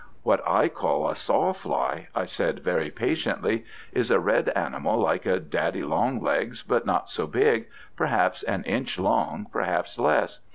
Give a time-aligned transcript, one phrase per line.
[0.23, 5.39] 'What I call a sawfly,' I said very patiently, 'is a red animal, like a
[5.39, 10.39] daddy longlegs, but not so big, perhaps an inch long, perhaps less.